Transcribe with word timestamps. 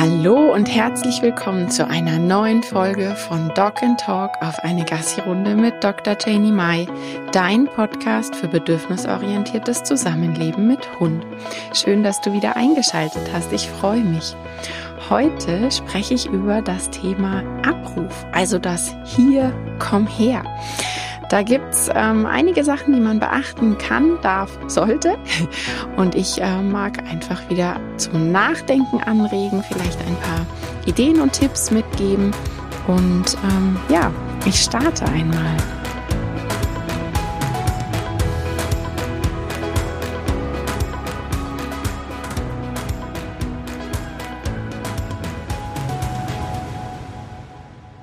Hallo 0.00 0.54
und 0.54 0.72
herzlich 0.72 1.22
willkommen 1.22 1.72
zu 1.72 1.84
einer 1.84 2.20
neuen 2.20 2.62
Folge 2.62 3.16
von 3.16 3.48
Dog 3.56 3.82
and 3.82 3.98
Talk 3.98 4.30
auf 4.40 4.56
eine 4.60 4.84
Gassi-Runde 4.84 5.56
mit 5.56 5.82
Dr. 5.82 6.16
Janie 6.24 6.52
Mai, 6.52 6.86
dein 7.32 7.64
Podcast 7.66 8.36
für 8.36 8.46
bedürfnisorientiertes 8.46 9.82
Zusammenleben 9.82 10.68
mit 10.68 11.00
Hund. 11.00 11.26
Schön, 11.74 12.04
dass 12.04 12.20
du 12.20 12.32
wieder 12.32 12.54
eingeschaltet 12.54 13.28
hast. 13.32 13.52
Ich 13.52 13.68
freue 13.68 14.04
mich. 14.04 14.36
Heute 15.10 15.68
spreche 15.72 16.14
ich 16.14 16.26
über 16.26 16.62
das 16.62 16.90
Thema 16.90 17.42
Abruf, 17.66 18.24
also 18.30 18.60
das 18.60 18.94
Hier, 19.04 19.52
komm 19.80 20.06
her. 20.06 20.44
Da 21.28 21.42
gibt's 21.42 21.90
ähm, 21.94 22.24
einige 22.26 22.64
Sachen, 22.64 22.94
die 22.94 23.00
man 23.00 23.20
beachten 23.20 23.76
kann, 23.76 24.18
darf, 24.22 24.50
sollte. 24.66 25.18
Und 25.96 26.14
ich 26.14 26.40
äh, 26.40 26.62
mag 26.62 26.98
einfach 27.10 27.48
wieder 27.50 27.78
zum 27.96 28.32
Nachdenken 28.32 29.02
anregen, 29.02 29.62
vielleicht 29.62 30.00
ein 30.00 30.16
paar 30.16 30.46
Ideen 30.86 31.20
und 31.20 31.32
Tipps 31.32 31.70
mitgeben. 31.70 32.30
Und 32.86 33.36
ähm, 33.44 33.76
ja, 33.90 34.10
ich 34.46 34.62
starte 34.62 35.04
einmal. 35.04 35.56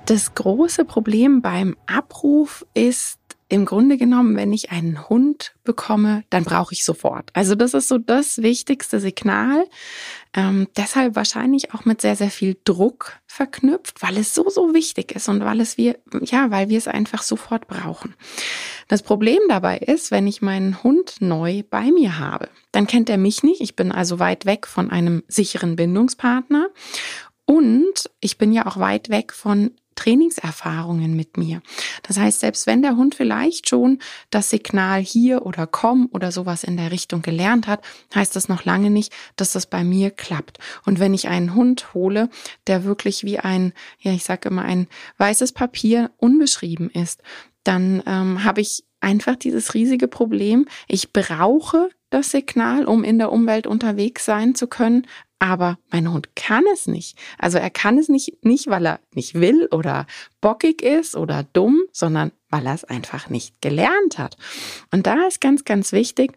Das 0.05 0.36
große 0.36 0.86
Problem 0.86 1.41
beim 1.41 1.76
Abruf 1.88 2.63
ist 2.76 3.18
im 3.48 3.66
Grunde 3.66 3.98
genommen, 3.98 4.36
wenn 4.36 4.54
ich 4.54 4.72
einen 4.72 5.09
Hund 5.09 5.55
bekomme, 5.63 6.23
dann 6.30 6.44
brauche 6.44 6.73
ich 6.73 6.84
sofort. 6.84 7.30
Also 7.34 7.55
das 7.55 7.73
ist 7.73 7.88
so 7.88 7.98
das 7.98 8.41
wichtigste 8.44 8.99
Signal. 8.99 9.66
Ähm, 10.36 10.68
deshalb 10.77 11.16
wahrscheinlich 11.16 11.73
auch 11.73 11.86
mit 11.86 12.02
sehr, 12.02 12.15
sehr 12.15 12.30
viel 12.30 12.57
Druck 12.65 13.20
verknüpft, 13.26 14.02
weil 14.04 14.18
es 14.18 14.35
so, 14.35 14.49
so 14.49 14.74
wichtig 14.76 15.12
ist 15.15 15.27
und 15.27 15.43
weil 15.43 15.60
es 15.60 15.77
wir, 15.77 15.98
ja, 16.21 16.52
weil 16.52 16.70
wir 16.70 16.77
es 16.77 16.87
einfach 16.87 17.24
sofort 17.24 17.68
brauchen. 17.68 18.15
Das 18.87 19.02
Problem 19.02 19.40
dabei 19.48 19.77
ist, 19.77 20.12
wenn 20.12 20.27
ich 20.27 20.41
meinen 20.41 20.84
Hund 20.84 21.15
neu 21.20 21.63
bei 21.70 21.91
mir 21.91 22.20
habe, 22.20 22.49
dann 22.71 22.85
kennt 22.85 23.10
er 23.10 23.18
mich 23.18 23.41
nicht. 23.41 23.62
Ich 23.62 23.76
bin 23.76 23.91
also 23.91 24.20
weit 24.20 24.46
weg 24.46 24.68
von 24.68 24.91
einem 24.91 25.24
sicheren 25.27 25.76
Bindungspartner. 25.76 26.70
Und 27.46 28.10
ich 28.21 28.40
bin 28.40 28.52
ja 28.52 28.65
auch 28.65 28.77
weit 28.77 29.10
weg 29.10 29.32
von 29.32 29.71
Trainingserfahrungen 29.96 31.15
mit 31.15 31.38
mir. 31.38 31.62
Das 32.04 32.18
heißt, 32.18 32.40
selbst 32.40 32.68
wenn 32.68 32.82
der 32.82 32.96
Hund 32.96 33.15
vielleicht 33.15 33.70
schon 33.70 33.99
das 34.29 34.49
Signal 34.49 35.02
hier 35.02 35.46
oder 35.46 35.68
komm 35.68 36.10
oder 36.12 36.32
sowas 36.32 36.63
in 36.63 36.77
der 36.77 36.91
Richtung 36.91 37.21
gelernt 37.21 37.68
hat, 37.68 37.84
heißt 38.13 38.35
das 38.35 38.49
noch 38.49 38.65
lange 38.65 38.90
nicht, 38.90 39.13
dass 39.35 39.54
das 39.54 39.65
bei 39.65 39.84
mir 39.84 40.12
klappt. 40.12 40.60
Und 40.85 40.99
wenn 40.99 41.13
ich 41.13 41.27
einen 41.27 41.55
Hund 41.55 41.93
hole, 41.93 42.29
der 42.68 42.84
wirklich 42.84 43.24
wie 43.24 43.40
ein, 43.40 43.74
ja, 43.99 44.12
ich 44.12 44.24
sage 44.24 44.49
immer, 44.49 44.63
ein 44.63 44.87
weißes 45.18 45.54
Papier 45.54 46.12
unbeschrieben 46.18 46.90
ist, 46.90 47.21
dann 47.63 48.04
ähm, 48.05 48.43
habe 48.43 48.62
ich 48.62 48.84
einfach 49.02 49.35
dieses 49.35 49.74
riesige 49.74 50.07
Problem. 50.07 50.65
Ich 50.87 51.13
brauche 51.13 51.90
das 52.09 52.32
Signal, 52.32 52.85
um 52.85 53.04
in 53.04 53.18
der 53.18 53.32
Umwelt 53.32 53.68
unterwegs 53.68 54.26
sein 54.26 54.55
zu 54.55 54.68
können, 54.68 55.05
aber 55.40 55.78
mein 55.91 56.12
Hund 56.12 56.36
kann 56.36 56.64
es 56.74 56.88
nicht. 56.88 57.18
Also 57.38 57.58
er 57.58 57.70
kann 57.70 57.98
es 57.98 58.10
nicht, 58.10 58.44
nicht, 58.44 58.68
weil 58.68 58.86
er 58.86 59.00
nicht 59.14 59.36
will 59.36 59.68
oder 59.72 60.08
bockig 60.42 60.82
ist 60.82 61.16
oder 61.16 61.44
dumm, 61.44 61.84
sondern 61.92 62.32
weil 62.50 62.66
er 62.66 62.74
es 62.74 62.86
einfach 62.86 63.30
nicht 63.30 63.62
gelernt 63.62 64.18
hat. 64.18 64.38
Und 64.92 65.08
da 65.08 65.28
ist 65.28 65.42
ganz, 65.42 65.66
ganz 65.66 65.92
wichtig, 65.92 66.34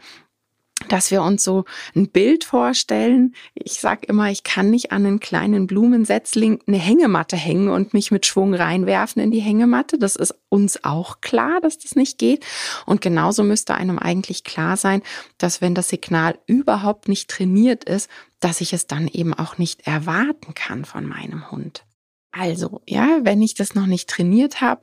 dass 0.86 1.10
wir 1.10 1.22
uns 1.22 1.42
so 1.42 1.64
ein 1.96 2.08
Bild 2.08 2.44
vorstellen. 2.44 3.34
Ich 3.54 3.80
sag 3.80 4.04
immer, 4.08 4.30
ich 4.30 4.44
kann 4.44 4.70
nicht 4.70 4.92
an 4.92 5.04
einen 5.04 5.20
kleinen 5.20 5.66
Blumensetzling 5.66 6.60
eine 6.66 6.78
Hängematte 6.78 7.36
hängen 7.36 7.68
und 7.68 7.94
mich 7.94 8.10
mit 8.10 8.26
Schwung 8.26 8.54
reinwerfen 8.54 9.20
in 9.20 9.30
die 9.30 9.40
Hängematte. 9.40 9.98
Das 9.98 10.14
ist 10.14 10.34
uns 10.48 10.84
auch 10.84 11.20
klar, 11.20 11.60
dass 11.60 11.78
das 11.78 11.96
nicht 11.96 12.18
geht. 12.18 12.46
Und 12.86 13.00
genauso 13.00 13.42
müsste 13.42 13.74
einem 13.74 13.98
eigentlich 13.98 14.44
klar 14.44 14.76
sein, 14.76 15.02
dass 15.36 15.60
wenn 15.60 15.74
das 15.74 15.88
Signal 15.88 16.38
überhaupt 16.46 17.08
nicht 17.08 17.28
trainiert 17.28 17.84
ist, 17.84 18.08
dass 18.40 18.60
ich 18.60 18.72
es 18.72 18.86
dann 18.86 19.08
eben 19.08 19.34
auch 19.34 19.58
nicht 19.58 19.86
erwarten 19.86 20.54
kann 20.54 20.84
von 20.84 21.06
meinem 21.06 21.50
Hund. 21.50 21.84
Also, 22.30 22.82
ja, 22.86 23.18
wenn 23.22 23.42
ich 23.42 23.54
das 23.54 23.74
noch 23.74 23.86
nicht 23.86 24.08
trainiert 24.08 24.60
habe, 24.60 24.82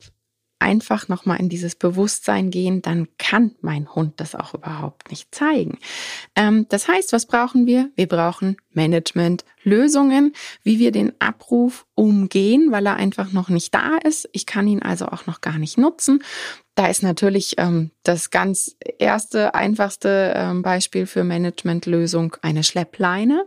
einfach 0.65 1.07
nochmal 1.09 1.39
in 1.39 1.47
dieses 1.47 1.75
Bewusstsein 1.75 2.49
gehen, 2.49 2.81
dann 2.81 3.07
kann 3.19 3.55
mein 3.61 3.93
Hund 3.93 4.13
das 4.17 4.33
auch 4.33 4.55
überhaupt 4.55 5.11
nicht 5.11 5.33
zeigen. 5.33 5.77
Ähm, 6.35 6.65
das 6.69 6.87
heißt, 6.87 7.13
was 7.13 7.27
brauchen 7.27 7.67
wir? 7.67 7.91
Wir 7.95 8.07
brauchen 8.07 8.57
Management, 8.71 9.45
Lösungen, 9.61 10.33
wie 10.63 10.79
wir 10.79 10.91
den 10.91 11.13
Abruf 11.21 11.85
umgehen, 11.93 12.71
weil 12.71 12.87
er 12.87 12.95
einfach 12.95 13.31
noch 13.31 13.49
nicht 13.49 13.75
da 13.75 13.97
ist. 14.03 14.27
Ich 14.31 14.47
kann 14.47 14.67
ihn 14.67 14.81
also 14.81 15.05
auch 15.05 15.27
noch 15.27 15.41
gar 15.41 15.59
nicht 15.59 15.77
nutzen. 15.77 16.23
Da 16.73 16.87
ist 16.87 17.03
natürlich 17.03 17.55
ähm, 17.59 17.91
das 18.01 18.31
ganz 18.31 18.75
erste, 18.97 19.53
einfachste 19.53 20.33
ähm, 20.35 20.63
Beispiel 20.63 21.05
für 21.05 21.23
Managementlösung 21.23 22.37
eine 22.41 22.63
Schleppleine 22.63 23.45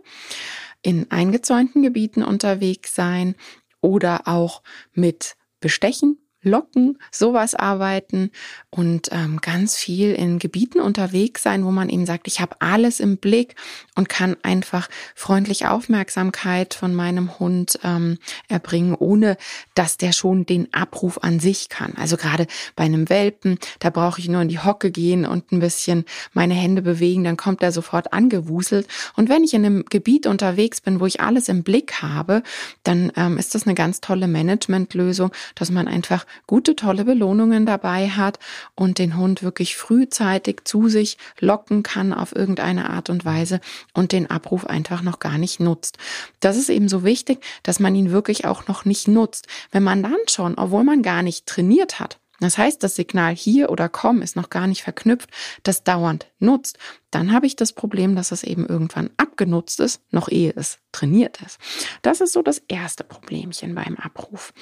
in 0.83 1.11
eingezäunten 1.11 1.83
Gebieten 1.83 2.23
unterwegs 2.23 2.95
sein 2.95 3.35
oder 3.81 4.29
auch 4.29 4.63
mit 4.93 5.35
Bestechen 5.59 6.19
Locken, 6.49 6.99
sowas 7.11 7.55
arbeiten 7.55 8.31
und 8.71 9.09
ähm, 9.13 9.41
ganz 9.41 9.77
viel 9.77 10.13
in 10.13 10.39
Gebieten 10.39 10.81
unterwegs 10.81 11.43
sein, 11.43 11.65
wo 11.65 11.71
man 11.71 11.89
eben 11.89 12.07
sagt, 12.07 12.27
ich 12.27 12.41
habe 12.41 12.57
alles 12.61 13.01
im 13.01 13.17
Blick 13.17 13.55
und 13.95 14.09
kann 14.09 14.37
einfach 14.43 14.89
freundlich 15.15 15.67
Aufmerksamkeit 15.67 16.75
von 16.75 16.95
meinem 16.95 17.39
Hund 17.39 17.79
ähm, 17.83 18.19
erbringen, 18.49 18.95
ohne 18.95 19.37
dass 19.75 19.97
der 19.97 20.13
schon 20.13 20.47
den 20.47 20.73
Abruf 20.73 21.19
an 21.23 21.41
sich 21.41 21.69
kann. 21.69 21.95
Also 21.97 22.17
gerade 22.17 22.47
bei 22.77 22.85
einem 22.85 23.09
Welpen, 23.09 23.59
da 23.79 23.91
brauche 23.91 24.21
ich 24.21 24.29
nur 24.29 24.43
in 24.43 24.49
die 24.49 24.59
Hocke 24.59 24.91
gehen 24.91 25.27
und 25.27 25.53
ein 25.53 25.61
bisschen 25.61 26.05
meine 26.33 26.55
Hände 26.55 26.83
bewegen, 26.83 27.25
dann 27.25 27.37
kommt 27.37 27.63
er 27.63 27.73
sofort 27.73 28.13
angewuselt. 28.13 28.87
Und 29.17 29.29
wenn 29.29 29.45
ich 29.45 29.55
in 29.55 29.65
einem 29.65 29.85
Gebiet 29.85 30.27
unterwegs 30.27 30.81
bin, 30.81 31.01
wo 31.01 31.07
ich 31.07 31.21
alles 31.21 31.49
im 31.49 31.63
Blick 31.63 32.03
habe, 32.03 32.43
dann 32.83 33.13
ähm, 33.17 33.39
ist 33.39 33.55
das 33.55 33.67
eine 33.67 33.75
ganz 33.75 34.01
tolle 34.01 34.29
Managementlösung, 34.29 35.31
dass 35.55 35.71
man 35.71 35.89
einfach 35.89 36.27
gute, 36.47 36.77
tolle 36.77 37.05
Belohnungen 37.05 37.67
dabei 37.67 38.09
hat 38.09 38.39
und 38.75 38.99
den 38.99 39.17
Hund 39.17 39.43
wirklich 39.43 39.77
frühzeitig 39.77 40.63
zu 40.65 40.89
sich 40.89 41.19
locken 41.41 41.83
kann 41.83 42.13
auf 42.13 42.35
irgendeine 42.35 42.91
Art 42.91 43.11
und 43.11 43.25
Weise 43.25 43.61
und 43.95 44.13
den 44.13 44.31
Abruf 44.31 44.67
einfach 44.67 45.03
noch 45.03 45.19
gar 45.19 45.39
nicht 45.39 45.61
nutzt. 45.61 45.99
Das 46.41 46.57
ist 46.57 46.69
eben 46.69 46.89
so 46.89 47.05
wichtig, 47.05 47.45
dass 47.63 47.81
man 47.81 47.95
ihn 47.95 48.11
wirklich 48.11 48.45
auch 48.45 48.67
noch 48.67 48.85
nicht 48.85 49.09
nutzt. 49.09 49.47
Wenn 49.71 49.83
man 49.83 50.03
dann 50.03 50.17
schon, 50.29 50.57
obwohl 50.57 50.85
man 50.85 51.03
gar 51.03 51.23
nicht 51.23 51.47
trainiert 51.47 52.01
hat, 52.01 52.19
das 52.41 52.57
heißt, 52.57 52.83
das 52.83 52.95
Signal 52.95 53.35
hier 53.35 53.71
oder 53.71 53.89
komm 53.89 54.23
ist 54.23 54.37
noch 54.37 54.51
gar 54.51 54.67
nicht 54.67 54.83
verknüpft, 54.83 55.31
das 55.65 55.83
dauernd 55.83 56.31
nutzt, 56.39 56.79
dann 57.11 57.33
habe 57.33 57.47
ich 57.47 57.57
das 57.57 57.73
Problem, 57.73 58.15
dass 58.15 58.31
es 58.33 58.45
eben 58.45 58.67
irgendwann 58.67 59.11
abgenutzt 59.17 59.81
ist, 59.81 60.03
noch 60.13 60.29
ehe 60.29 60.53
es 60.55 60.79
trainiert 60.93 61.41
ist. 61.45 61.59
Das 62.03 62.21
ist 62.21 62.33
so 62.33 62.43
das 62.43 62.63
erste 62.69 63.03
Problemchen 63.03 63.75
beim 63.75 63.97
Abruf. 63.97 64.53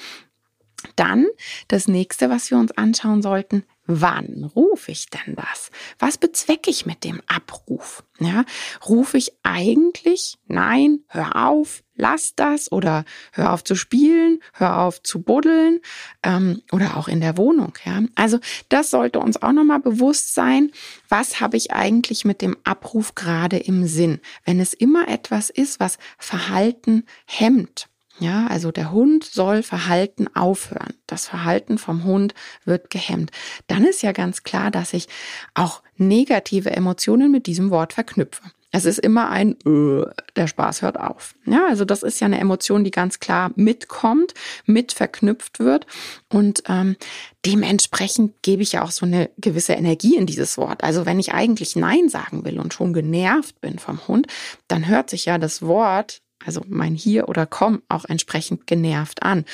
Dann 0.95 1.25
das 1.67 1.87
nächste, 1.87 2.29
was 2.29 2.51
wir 2.51 2.57
uns 2.57 2.71
anschauen 2.71 3.21
sollten, 3.21 3.63
wann 3.87 4.51
rufe 4.55 4.91
ich 4.91 5.09
denn 5.09 5.35
das? 5.35 5.71
Was 5.97 6.17
bezwecke 6.17 6.69
ich 6.69 6.85
mit 6.85 7.03
dem 7.03 7.21
Abruf? 7.27 8.03
Ja, 8.19 8.43
rufe 8.87 9.17
ich 9.17 9.31
eigentlich, 9.43 10.37
nein, 10.47 10.99
hör 11.07 11.47
auf, 11.47 11.83
lass 11.95 12.35
das 12.35 12.71
oder 12.71 13.05
hör 13.31 13.53
auf 13.53 13.63
zu 13.63 13.75
spielen, 13.75 14.39
hör 14.53 14.79
auf 14.81 15.01
zu 15.01 15.21
buddeln 15.21 15.79
ähm, 16.23 16.61
oder 16.71 16.97
auch 16.97 17.07
in 17.07 17.21
der 17.21 17.37
Wohnung. 17.37 17.73
Ja, 17.85 18.01
also 18.15 18.39
das 18.69 18.89
sollte 18.91 19.19
uns 19.19 19.41
auch 19.41 19.53
nochmal 19.53 19.79
bewusst 19.79 20.35
sein. 20.35 20.71
Was 21.09 21.39
habe 21.39 21.57
ich 21.57 21.71
eigentlich 21.71 22.25
mit 22.25 22.41
dem 22.41 22.57
Abruf 22.63 23.15
gerade 23.15 23.57
im 23.57 23.87
Sinn? 23.87 24.19
Wenn 24.45 24.59
es 24.59 24.73
immer 24.73 25.07
etwas 25.07 25.49
ist, 25.49 25.79
was 25.79 25.97
Verhalten 26.17 27.05
hemmt 27.25 27.87
ja, 28.19 28.47
also 28.47 28.71
der 28.71 28.91
Hund 28.91 29.23
soll 29.23 29.63
Verhalten 29.63 30.27
aufhören. 30.35 30.93
Das 31.05 31.27
Verhalten 31.27 31.77
vom 31.77 32.03
Hund 32.03 32.33
wird 32.65 32.89
gehemmt. 32.89 33.31
Dann 33.67 33.83
ist 33.83 34.01
ja 34.01 34.11
ganz 34.11 34.43
klar, 34.43 34.71
dass 34.71 34.93
ich 34.93 35.07
auch 35.53 35.83
negative 35.97 36.71
Emotionen 36.71 37.31
mit 37.31 37.45
diesem 37.45 37.69
Wort 37.69 37.93
verknüpfe. 37.93 38.43
Es 38.71 38.85
ist 38.85 38.99
immer 38.99 39.29
ein, 39.29 39.55
äh, 39.65 40.05
der 40.35 40.47
Spaß 40.47 40.81
hört 40.81 40.99
auf. 40.99 41.35
Ja, 41.45 41.67
also 41.69 41.85
das 41.85 42.03
ist 42.03 42.19
ja 42.19 42.25
eine 42.25 42.39
Emotion, 42.39 42.83
die 42.83 42.91
ganz 42.91 43.19
klar 43.19 43.51
mitkommt, 43.55 44.33
mit 44.65 44.91
verknüpft 44.91 45.59
wird. 45.59 45.87
Und 46.31 46.63
ähm, 46.67 46.97
dementsprechend 47.45 48.41
gebe 48.41 48.63
ich 48.63 48.73
ja 48.73 48.83
auch 48.83 48.91
so 48.91 49.05
eine 49.05 49.29
gewisse 49.37 49.73
Energie 49.73 50.17
in 50.17 50.25
dieses 50.25 50.57
Wort. 50.57 50.83
Also 50.83 51.05
wenn 51.05 51.19
ich 51.19 51.33
eigentlich 51.33 51.75
Nein 51.75 52.09
sagen 52.09 52.43
will 52.43 52.59
und 52.59 52.73
schon 52.73 52.93
genervt 52.93 53.61
bin 53.61 53.79
vom 53.79 54.05
Hund, 54.07 54.27
dann 54.67 54.87
hört 54.87 55.09
sich 55.09 55.25
ja 55.25 55.37
das 55.37 55.61
Wort 55.61 56.21
also 56.47 56.61
mein 56.67 56.95
Hier 56.95 57.29
oder 57.29 57.45
Komm 57.45 57.83
auch 57.89 58.05
entsprechend 58.05 58.65
genervt 58.65 59.21
an. 59.23 59.45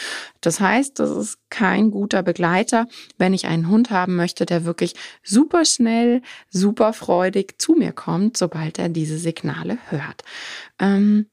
Das 0.42 0.60
heißt, 0.60 1.00
das 1.00 1.12
ist 1.12 1.40
kein 1.50 1.92
guter 1.92 2.24
Begleiter, 2.24 2.88
wenn 3.18 3.34
ich 3.34 3.48
einen 3.48 3.68
Hund 3.68 3.90
haben 3.90 4.16
möchte, 4.16 4.46
der 4.46 4.64
wirklich 4.64 4.94
super 5.24 5.66
schnell, 5.66 6.22
super 6.50 6.94
freudig 6.94 7.56
zu 7.58 7.74
mir 7.74 7.92
kommt, 7.92 8.38
sobald 8.38 8.80
er 8.80 8.90
diese 8.90 9.18
Signale 9.18 9.78
hört. 9.90 10.24
Ähm, 10.80 11.26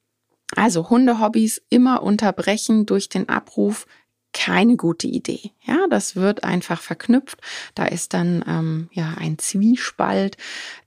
Also 0.56 0.90
Hundehobbys 0.90 1.62
immer 1.70 2.02
unterbrechen 2.02 2.84
durch 2.84 3.08
den 3.08 3.28
Abruf 3.28 3.86
keine 4.32 4.76
gute 4.76 5.06
Idee. 5.06 5.52
Ja, 5.62 5.86
das 5.88 6.16
wird 6.16 6.44
einfach 6.44 6.80
verknüpft. 6.80 7.38
Da 7.74 7.86
ist 7.86 8.14
dann 8.14 8.44
ähm, 8.46 8.88
ja 8.92 9.14
ein 9.18 9.38
Zwiespalt 9.38 10.36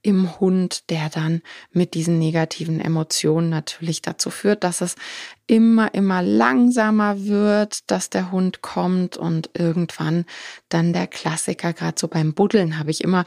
im 0.01 0.39
Hund, 0.39 0.89
der 0.89 1.09
dann 1.09 1.41
mit 1.71 1.93
diesen 1.93 2.19
negativen 2.19 2.79
Emotionen 2.79 3.49
natürlich 3.49 4.01
dazu 4.01 4.29
führt, 4.29 4.63
dass 4.63 4.81
es 4.81 4.95
immer, 5.47 5.93
immer 5.93 6.21
langsamer 6.21 7.25
wird, 7.25 7.91
dass 7.91 8.09
der 8.09 8.31
Hund 8.31 8.61
kommt 8.61 9.17
und 9.17 9.49
irgendwann 9.53 10.25
dann 10.69 10.93
der 10.93 11.07
Klassiker, 11.07 11.73
gerade 11.73 11.99
so 11.99 12.07
beim 12.07 12.33
Buddeln 12.33 12.79
habe 12.79 12.91
ich 12.91 13.03
immer 13.03 13.25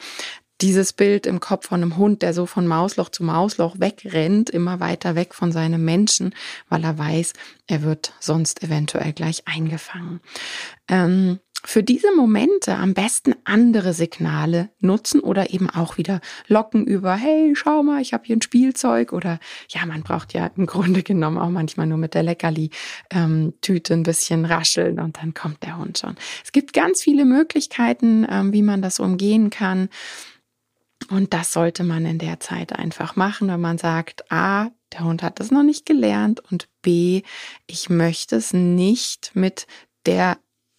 dieses 0.60 0.92
Bild 0.92 1.26
im 1.26 1.40
Kopf 1.40 1.68
von 1.68 1.82
einem 1.82 1.96
Hund, 1.96 2.22
der 2.22 2.32
so 2.32 2.46
von 2.46 2.66
Mausloch 2.66 3.10
zu 3.10 3.24
Mausloch 3.24 3.78
wegrennt, 3.78 4.50
immer 4.50 4.80
weiter 4.80 5.14
weg 5.14 5.34
von 5.34 5.52
seinem 5.52 5.84
Menschen, 5.84 6.34
weil 6.68 6.84
er 6.84 6.98
weiß, 6.98 7.32
er 7.66 7.82
wird 7.82 8.14
sonst 8.20 8.62
eventuell 8.62 9.12
gleich 9.12 9.42
eingefangen. 9.46 10.20
Ähm, 10.88 11.40
für 11.64 11.82
diese 11.82 12.14
Momente 12.14 12.76
am 12.76 12.94
besten 12.94 13.34
andere 13.44 13.92
Signale 13.92 14.70
nutzen 14.80 15.20
oder 15.20 15.50
eben 15.52 15.68
auch 15.68 15.98
wieder 15.98 16.20
locken 16.46 16.86
über, 16.86 17.16
hey, 17.16 17.54
schau 17.56 17.82
mal, 17.82 18.00
ich 18.00 18.12
habe 18.12 18.24
hier 18.24 18.36
ein 18.36 18.42
Spielzeug 18.42 19.12
oder 19.12 19.40
ja, 19.68 19.84
man 19.84 20.04
braucht 20.04 20.32
ja 20.32 20.48
im 20.56 20.66
Grunde 20.66 21.02
genommen 21.02 21.38
auch 21.38 21.50
manchmal 21.50 21.88
nur 21.88 21.98
mit 21.98 22.14
der 22.14 22.22
Leckerli-Tüte 22.22 23.92
ähm, 23.92 23.98
ein 23.98 24.02
bisschen 24.04 24.44
rascheln 24.44 25.00
und 25.00 25.16
dann 25.16 25.34
kommt 25.34 25.64
der 25.64 25.76
Hund 25.76 25.98
schon. 25.98 26.14
Es 26.44 26.52
gibt 26.52 26.72
ganz 26.72 27.02
viele 27.02 27.24
Möglichkeiten, 27.24 28.24
ähm, 28.30 28.52
wie 28.52 28.62
man 28.62 28.80
das 28.80 29.00
umgehen 29.00 29.50
kann. 29.50 29.88
Und 31.10 31.34
das 31.34 31.52
sollte 31.52 31.84
man 31.84 32.04
in 32.04 32.18
der 32.18 32.40
Zeit 32.40 32.72
einfach 32.72 33.16
machen, 33.16 33.48
wenn 33.48 33.60
man 33.60 33.78
sagt, 33.78 34.30
A, 34.32 34.70
der 34.92 35.04
Hund 35.04 35.22
hat 35.22 35.40
das 35.40 35.50
noch 35.50 35.62
nicht 35.62 35.86
gelernt 35.86 36.40
und 36.40 36.68
B, 36.82 37.22
ich 37.66 37.90
möchte 37.90 38.36
es 38.36 38.52
nicht 38.52 39.32
mit 39.34 39.66
der 40.06 40.38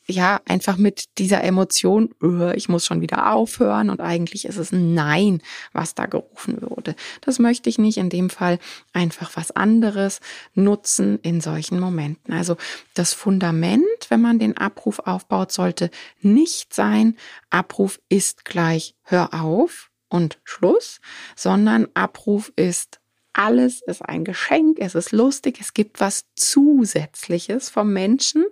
ja, 0.09 0.39
einfach 0.45 0.77
mit 0.77 1.17
dieser 1.17 1.43
Emotion, 1.43 2.09
öh, 2.23 2.53
ich 2.53 2.69
muss 2.69 2.85
schon 2.85 3.01
wieder 3.01 3.33
aufhören 3.33 3.89
und 3.89 3.99
eigentlich 3.99 4.45
ist 4.45 4.57
es 4.57 4.71
ein 4.71 4.93
Nein, 4.93 5.41
was 5.73 5.95
da 5.95 6.05
gerufen 6.05 6.61
wurde. 6.61 6.95
Das 7.21 7.39
möchte 7.39 7.69
ich 7.69 7.77
nicht 7.77 7.97
in 7.97 8.09
dem 8.09 8.29
Fall 8.29 8.57
einfach 8.93 9.35
was 9.35 9.51
anderes 9.51 10.21
nutzen 10.53 11.19
in 11.23 11.41
solchen 11.41 11.79
Momenten. 11.79 12.33
Also 12.33 12.55
das 12.93 13.13
Fundament, 13.13 13.83
wenn 14.07 14.21
man 14.21 14.39
den 14.39 14.55
Abruf 14.55 14.99
aufbaut, 14.99 15.51
sollte 15.51 15.91
nicht 16.21 16.73
sein, 16.73 17.17
Abruf 17.49 17.99
ist 18.07 18.45
gleich, 18.45 18.95
hör 19.03 19.33
auf, 19.33 19.86
und 20.09 20.39
Schluss, 20.43 20.99
sondern 21.35 21.87
Abruf 21.93 22.51
ist 22.55 22.96
alles 23.37 23.81
ist 23.83 24.01
ein 24.01 24.23
Geschenk, 24.23 24.77
es 24.79 24.95
ist 24.95 25.11
lustig, 25.11 25.59
es 25.61 25.75
gibt 25.75 25.99
was 25.99 26.25
Zusätzliches 26.35 27.69
vom 27.69 27.93
Menschen. 27.93 28.43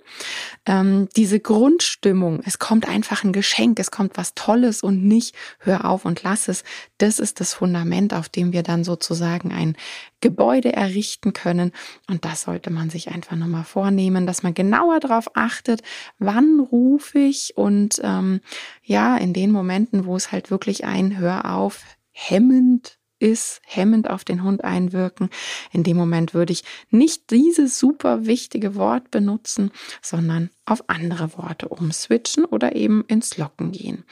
Ähm, 0.67 1.09
diese 1.15 1.39
Grundstimmung, 1.39 2.41
es 2.45 2.59
kommt 2.59 2.87
einfach 2.87 3.23
ein 3.23 3.33
Geschenk, 3.33 3.79
es 3.79 3.89
kommt 3.89 4.15
was 4.15 4.35
Tolles 4.35 4.83
und 4.83 5.03
nicht 5.03 5.35
hör 5.59 5.85
auf 5.85 6.05
und 6.05 6.21
lass 6.21 6.47
es. 6.47 6.63
Das 6.99 7.17
ist 7.17 7.39
das 7.39 7.55
Fundament, 7.55 8.13
auf 8.13 8.29
dem 8.29 8.53
wir 8.53 8.61
dann 8.61 8.83
sozusagen 8.83 9.51
ein 9.51 9.75
Gebäude 10.21 10.73
errichten 10.73 11.33
können. 11.33 11.71
Und 12.07 12.23
das 12.23 12.43
sollte 12.43 12.69
man 12.69 12.91
sich 12.91 13.09
einfach 13.09 13.35
nochmal 13.35 13.63
vornehmen, 13.63 14.27
dass 14.27 14.43
man 14.43 14.53
genauer 14.53 14.99
darauf 14.99 15.35
achtet, 15.35 15.81
wann 16.19 16.59
rufe 16.59 17.17
ich 17.17 17.57
und 17.57 17.99
ähm, 18.03 18.39
ja, 18.83 19.17
in 19.17 19.33
den 19.33 19.51
Momenten, 19.51 20.05
wo 20.05 20.15
es 20.15 20.31
halt 20.31 20.51
wirklich 20.51 20.85
ein 20.85 21.17
Hör 21.17 21.55
auf 21.55 21.83
hemmend 22.11 22.99
ist, 23.25 23.59
hemmend 23.65 24.07
auf 24.07 24.23
den 24.23 24.43
Hund 24.43 24.63
einwirken. 24.63 25.29
In 25.71 25.83
dem 25.83 25.97
Moment 25.97 26.35
würde 26.35 26.53
ich 26.53 26.63
nicht 26.91 27.31
dieses 27.31 27.79
super 27.79 28.27
wichtige 28.27 28.75
Wort 28.75 29.09
benutzen, 29.09 29.71
sondern 30.01 30.51
auf 30.65 30.87
andere 30.89 31.35
Worte 31.35 31.67
umswitchen 31.67 32.45
oder 32.45 32.75
eben 32.75 33.03
ins 33.07 33.37
Locken 33.37 33.71
gehen. 33.71 34.03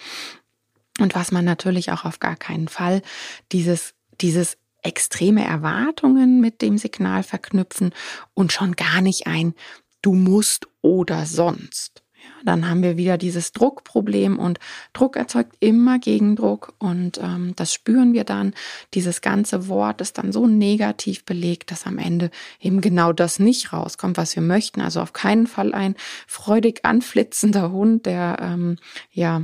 Und 0.99 1.13
was 1.13 1.31
man 1.31 1.45
natürlich 1.45 1.91
auch 1.91 2.05
auf 2.05 2.19
gar 2.19 2.35
keinen 2.35 2.67
Fall 2.67 3.03
dieses, 3.51 3.93
dieses 4.19 4.57
extreme 4.81 5.45
Erwartungen 5.45 6.41
mit 6.41 6.61
dem 6.63 6.79
Signal 6.79 7.21
verknüpfen 7.21 7.93
und 8.33 8.51
schon 8.51 8.75
gar 8.75 9.01
nicht 9.01 9.27
ein 9.27 9.53
du 10.01 10.13
musst 10.13 10.67
oder 10.81 11.25
sonst 11.25 12.02
dann 12.45 12.69
haben 12.69 12.83
wir 12.83 12.97
wieder 12.97 13.17
dieses 13.17 13.51
Druckproblem 13.51 14.39
und 14.39 14.59
Druck 14.93 15.15
erzeugt 15.15 15.55
immer 15.59 15.99
Gegendruck 15.99 16.73
und 16.79 17.17
ähm, 17.17 17.53
das 17.55 17.73
spüren 17.73 18.13
wir 18.13 18.23
dann. 18.23 18.53
Dieses 18.93 19.21
ganze 19.21 19.67
Wort 19.67 20.01
ist 20.01 20.17
dann 20.17 20.31
so 20.31 20.47
negativ 20.47 21.25
belegt, 21.25 21.71
dass 21.71 21.85
am 21.85 21.97
Ende 21.97 22.31
eben 22.59 22.81
genau 22.81 23.13
das 23.13 23.39
nicht 23.39 23.73
rauskommt, 23.73 24.17
was 24.17 24.35
wir 24.35 24.43
möchten. 24.43 24.81
Also 24.81 25.01
auf 25.01 25.13
keinen 25.13 25.47
Fall 25.47 25.73
ein 25.73 25.95
freudig 26.27 26.81
anflitzender 26.83 27.71
Hund, 27.71 28.05
der 28.05 28.37
ähm, 28.41 28.77
ja 29.11 29.43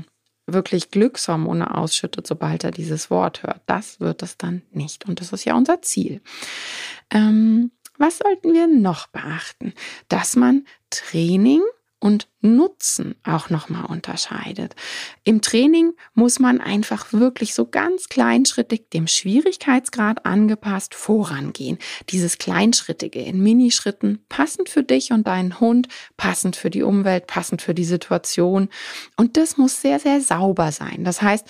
wirklich 0.53 0.91
Glückshormone 0.91 1.75
ausschüttet, 1.75 2.27
sobald 2.27 2.63
er 2.63 2.71
dieses 2.71 3.09
Wort 3.09 3.43
hört. 3.43 3.61
Das 3.67 3.99
wird 3.99 4.23
es 4.23 4.37
dann 4.37 4.63
nicht. 4.71 5.07
Und 5.07 5.21
das 5.21 5.31
ist 5.31 5.45
ja 5.45 5.55
unser 5.55 5.81
Ziel. 5.81 6.21
Ähm, 7.11 7.71
was 7.97 8.19
sollten 8.19 8.53
wir 8.53 8.67
noch 8.67 9.07
beachten? 9.07 9.73
Dass 10.07 10.35
man 10.35 10.65
Training 10.89 11.61
und 11.99 12.27
Nutzen 12.41 13.15
auch 13.23 13.49
nochmal 13.49 13.85
unterscheidet. 13.85 14.73
Im 15.25 15.41
Training 15.41 15.91
muss 16.13 16.39
man 16.39 16.61
einfach 16.61 17.11
wirklich 17.11 17.53
so 17.53 17.65
ganz 17.65 18.07
kleinschrittig 18.07 18.89
dem 18.93 19.07
Schwierigkeitsgrad 19.07 20.25
angepasst 20.25 20.95
vorangehen. 20.95 21.77
Dieses 22.09 22.37
Kleinschrittige 22.37 23.19
in 23.21 23.43
Minischritten, 23.43 24.23
passend 24.29 24.69
für 24.69 24.83
dich 24.83 25.11
und 25.11 25.27
deinen 25.27 25.59
Hund, 25.59 25.89
passend 26.15 26.55
für 26.55 26.69
die 26.69 26.83
Umwelt, 26.83 27.27
passend 27.27 27.61
für 27.61 27.73
die 27.73 27.83
Situation. 27.83 28.69
Und 29.17 29.35
das 29.35 29.57
muss 29.57 29.81
sehr, 29.81 29.99
sehr 29.99 30.21
sauber 30.21 30.71
sein. 30.71 31.03
Das 31.03 31.21
heißt, 31.21 31.45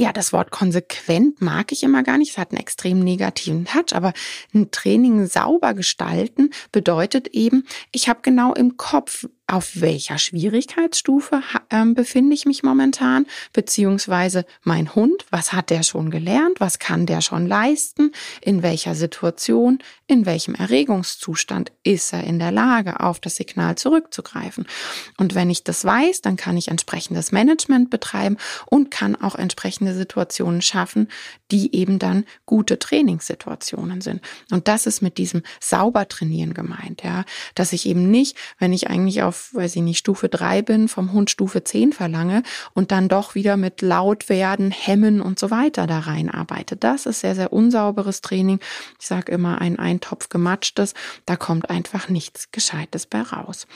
ja, 0.00 0.12
das 0.12 0.32
Wort 0.32 0.52
konsequent 0.52 1.42
mag 1.42 1.72
ich 1.72 1.82
immer 1.82 2.04
gar 2.04 2.18
nicht. 2.18 2.30
Es 2.30 2.38
hat 2.38 2.52
einen 2.52 2.60
extrem 2.60 3.00
negativen 3.00 3.64
Touch, 3.64 3.94
aber 3.94 4.12
ein 4.54 4.70
Training 4.70 5.26
sauber 5.26 5.74
gestalten 5.74 6.50
bedeutet 6.70 7.28
eben, 7.28 7.66
ich 7.90 8.08
habe 8.08 8.20
genau 8.22 8.54
im 8.54 8.76
Kopf, 8.76 9.26
auf 9.50 9.80
welcher 9.80 10.18
Schwierigkeitsstufe 10.18 11.42
ähm, 11.70 11.94
befinde 11.94 12.34
ich 12.34 12.44
mich 12.44 12.62
momentan, 12.62 13.26
beziehungsweise 13.54 14.44
mein 14.62 14.94
Hund, 14.94 15.24
was 15.30 15.54
hat 15.54 15.70
der 15.70 15.82
schon 15.82 16.10
gelernt, 16.10 16.60
was 16.60 16.78
kann 16.78 17.06
der 17.06 17.22
schon 17.22 17.46
leisten, 17.46 18.12
in 18.42 18.62
welcher 18.62 18.94
Situation, 18.94 19.78
in 20.06 20.26
welchem 20.26 20.54
Erregungszustand 20.54 21.72
ist 21.82 22.12
er 22.12 22.24
in 22.24 22.38
der 22.38 22.52
Lage, 22.52 23.00
auf 23.00 23.20
das 23.20 23.36
Signal 23.36 23.76
zurückzugreifen. 23.76 24.66
Und 25.16 25.34
wenn 25.34 25.48
ich 25.48 25.64
das 25.64 25.82
weiß, 25.82 26.20
dann 26.20 26.36
kann 26.36 26.58
ich 26.58 26.68
entsprechendes 26.68 27.32
Management 27.32 27.88
betreiben 27.88 28.36
und 28.66 28.90
kann 28.90 29.16
auch 29.16 29.34
entsprechende 29.34 29.94
Situationen 29.94 30.60
schaffen, 30.60 31.08
die 31.50 31.74
eben 31.74 31.98
dann 31.98 32.24
gute 32.44 32.78
Trainingssituationen 32.78 34.02
sind. 34.02 34.20
Und 34.50 34.68
das 34.68 34.86
ist 34.86 35.00
mit 35.00 35.16
diesem 35.16 35.42
sauber 35.58 36.06
trainieren 36.06 36.52
gemeint, 36.52 37.02
ja, 37.02 37.24
dass 37.54 37.72
ich 37.72 37.86
eben 37.86 38.10
nicht, 38.10 38.36
wenn 38.58 38.74
ich 38.74 38.90
eigentlich 38.90 39.22
auf 39.22 39.37
weiß 39.52 39.76
ich 39.76 39.82
nicht, 39.82 39.98
Stufe 39.98 40.28
drei 40.28 40.62
bin, 40.62 40.88
vom 40.88 41.12
Hund 41.12 41.30
Stufe 41.30 41.64
zehn 41.64 41.92
verlange 41.92 42.42
und 42.74 42.90
dann 42.90 43.08
doch 43.08 43.34
wieder 43.34 43.56
mit 43.56 43.82
laut 43.82 44.28
werden, 44.28 44.70
hemmen 44.70 45.20
und 45.20 45.38
so 45.38 45.50
weiter 45.50 45.86
da 45.86 46.00
rein 46.00 46.30
arbeite. 46.30 46.76
Das 46.76 47.06
ist 47.06 47.20
sehr, 47.20 47.34
sehr 47.34 47.52
unsauberes 47.52 48.20
Training. 48.20 48.60
Ich 49.00 49.06
sage 49.06 49.32
immer 49.32 49.60
ein 49.60 49.78
Eintopf 49.78 50.28
gematschtes, 50.28 50.94
da 51.26 51.36
kommt 51.36 51.70
einfach 51.70 52.08
nichts 52.08 52.50
Gescheites 52.52 53.06
bei 53.06 53.22
raus. 53.22 53.66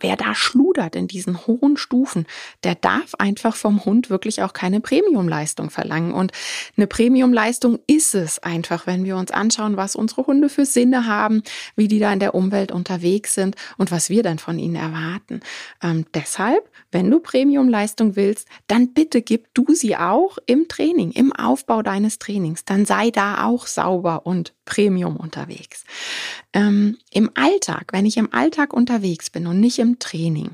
Wer 0.00 0.16
da 0.16 0.34
schludert 0.34 0.96
in 0.96 1.08
diesen 1.08 1.46
hohen 1.46 1.76
Stufen, 1.76 2.26
der 2.64 2.74
darf 2.74 3.14
einfach 3.18 3.56
vom 3.56 3.84
Hund 3.84 4.10
wirklich 4.10 4.42
auch 4.42 4.52
keine 4.52 4.80
Premiumleistung 4.80 5.70
verlangen. 5.70 6.12
Und 6.12 6.32
eine 6.76 6.86
Premiumleistung 6.86 7.78
ist 7.86 8.14
es 8.14 8.38
einfach, 8.38 8.86
wenn 8.86 9.04
wir 9.04 9.16
uns 9.16 9.30
anschauen, 9.30 9.76
was 9.76 9.96
unsere 9.96 10.26
Hunde 10.26 10.48
für 10.48 10.64
Sinne 10.64 11.06
haben, 11.06 11.42
wie 11.76 11.88
die 11.88 11.98
da 11.98 12.12
in 12.12 12.20
der 12.20 12.34
Umwelt 12.34 12.72
unterwegs 12.72 13.34
sind 13.34 13.56
und 13.78 13.90
was 13.90 14.10
wir 14.10 14.22
dann 14.22 14.38
von 14.38 14.58
ihnen 14.58 14.76
erwarten. 14.76 15.40
Ähm, 15.82 16.06
deshalb, 16.14 16.70
wenn 16.90 17.10
du 17.10 17.20
Premiumleistung 17.20 18.16
willst, 18.16 18.48
dann 18.66 18.92
bitte 18.92 19.22
gib 19.22 19.52
du 19.54 19.66
sie 19.74 19.96
auch 19.96 20.38
im 20.46 20.68
Training, 20.68 21.12
im 21.12 21.32
Aufbau 21.32 21.82
deines 21.82 22.18
Trainings. 22.18 22.64
Dann 22.64 22.86
sei 22.86 23.10
da 23.10 23.44
auch 23.44 23.66
sauber 23.66 24.26
und 24.26 24.52
Premium 24.64 25.16
unterwegs. 25.16 25.84
Ähm, 26.52 26.98
Im 27.10 27.30
Alltag, 27.34 27.92
wenn 27.92 28.06
ich 28.06 28.16
im 28.16 28.32
Alltag 28.32 28.72
unterwegs 28.72 29.30
bin 29.30 29.46
und 29.46 29.60
nicht 29.60 29.78
im 29.78 29.98
Training, 29.98 30.52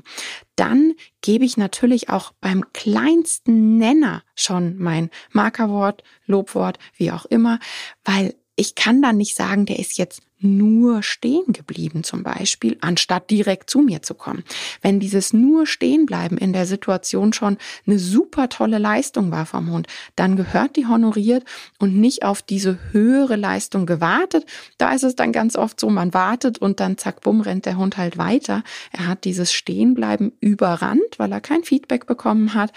dann 0.55 0.93
gebe 1.21 1.45
ich 1.45 1.57
natürlich 1.57 2.09
auch 2.09 2.31
beim 2.41 2.65
kleinsten 2.73 3.77
Nenner 3.77 4.23
schon 4.35 4.77
mein 4.77 5.09
Markerwort, 5.31 6.03
Lobwort, 6.25 6.79
wie 6.95 7.11
auch 7.11 7.25
immer, 7.25 7.59
weil 8.03 8.35
ich 8.55 8.75
kann 8.75 9.01
dann 9.01 9.17
nicht 9.17 9.35
sagen, 9.35 9.65
der 9.65 9.79
ist 9.79 9.97
jetzt 9.97 10.21
nur 10.39 11.03
stehen 11.03 11.51
geblieben 11.53 12.03
zum 12.03 12.23
Beispiel, 12.23 12.77
anstatt 12.81 13.29
direkt 13.29 13.69
zu 13.69 13.79
mir 13.79 14.01
zu 14.01 14.13
kommen. 14.13 14.43
Wenn 14.81 14.99
dieses 14.99 15.33
nur 15.33 15.67
stehen 15.67 16.05
bleiben 16.05 16.37
in 16.37 16.53
der 16.53 16.65
Situation 16.65 17.33
schon 17.33 17.57
eine 17.85 17.99
super 17.99 18.49
tolle 18.49 18.77
Leistung 18.77 19.31
war 19.31 19.45
vom 19.45 19.71
Hund, 19.71 19.87
dann 20.15 20.35
gehört 20.35 20.75
die 20.75 20.87
honoriert 20.87 21.43
und 21.77 21.97
nicht 21.97 22.23
auf 22.23 22.41
diese 22.41 22.79
höhere 22.91 23.35
Leistung 23.35 23.85
gewartet. 23.85 24.45
Da 24.77 24.93
ist 24.93 25.03
es 25.03 25.15
dann 25.15 25.31
ganz 25.31 25.55
oft 25.55 25.79
so, 25.79 25.89
man 25.89 26.13
wartet 26.13 26.57
und 26.57 26.79
dann 26.79 26.97
zack, 26.97 27.21
bumm, 27.21 27.41
rennt 27.41 27.65
der 27.65 27.77
Hund 27.77 27.97
halt 27.97 28.17
weiter. 28.17 28.63
Er 28.91 29.07
hat 29.07 29.25
dieses 29.25 29.51
Stehenbleiben 29.51 30.31
überrannt, 30.39 31.17
weil 31.17 31.31
er 31.31 31.41
kein 31.41 31.63
Feedback 31.63 32.05
bekommen 32.05 32.53
hat. 32.53 32.71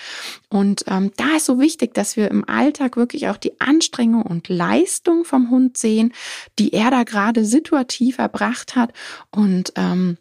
Und 0.49 0.85
ähm, 0.88 1.12
da 1.16 1.37
ist 1.37 1.47
so 1.47 1.61
wichtig, 1.61 1.95
dass 1.95 2.16
wir 2.16 2.31
im 2.31 2.49
Alltag 2.49 2.97
wirklich 2.97 3.28
auch 3.28 3.37
die 3.37 3.61
Anstrengung 3.61 4.23
und 4.23 4.49
Leistung 4.49 5.25
vom 5.25 5.50
Hund 5.50 5.76
sehen, 5.76 6.12
die 6.59 6.73
er 6.73 6.90
da 6.90 7.04
gerade 7.04 7.45
situativ 7.52 8.18
erbracht 8.18 8.75
hat. 8.75 8.92
Und 9.30 9.73
ähm, 9.76 10.18